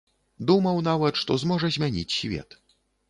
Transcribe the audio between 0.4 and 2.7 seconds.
Думаў нават, што зможа змяніць свет.